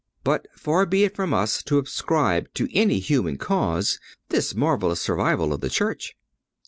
[0.23, 5.53] But far be it from us to ascribe to any human cause this marvelous survival
[5.53, 6.15] of the Church.